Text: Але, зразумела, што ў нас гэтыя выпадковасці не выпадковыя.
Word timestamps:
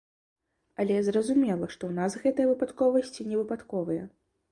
Але, 0.83 0.95
зразумела, 1.09 1.65
што 1.75 1.83
ў 1.87 1.93
нас 1.99 2.15
гэтыя 2.23 2.47
выпадковасці 2.53 3.27
не 3.33 3.37
выпадковыя. 3.43 4.03